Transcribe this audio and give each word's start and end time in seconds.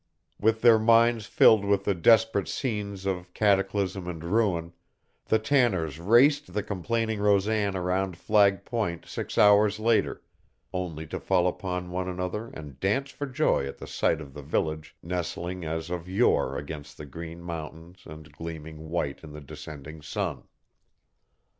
With 0.39 0.61
their 0.63 0.79
minds 0.79 1.27
filled 1.27 1.63
with 1.63 1.85
desperate 2.01 2.47
scenes 2.47 3.05
of 3.05 3.31
cataclysm 3.35 4.07
and 4.07 4.23
ruin, 4.23 4.73
the 5.25 5.37
Tanners 5.37 5.99
raced 5.99 6.55
the 6.55 6.63
complaining 6.63 7.19
Rosan 7.19 7.75
around 7.75 8.17
Flag 8.17 8.65
Point 8.65 9.05
six 9.05 9.37
hours 9.37 9.79
later, 9.79 10.23
only 10.73 11.05
to 11.05 11.19
fall 11.19 11.45
upon 11.47 11.91
one 11.91 12.09
another 12.09 12.47
and 12.47 12.79
dance 12.79 13.11
for 13.11 13.27
joy 13.27 13.67
at 13.67 13.77
the 13.77 13.85
sight 13.85 14.21
of 14.21 14.33
the 14.33 14.41
village 14.41 14.95
nestling 15.03 15.65
as 15.65 15.91
of 15.91 16.09
yore 16.09 16.57
against 16.57 16.97
the 16.97 17.05
green 17.05 17.39
mountains 17.43 18.01
and 18.07 18.31
gleaming 18.33 18.89
white 18.89 19.23
in 19.23 19.33
the 19.33 19.39
descending 19.41 20.01
sun. 20.01 20.47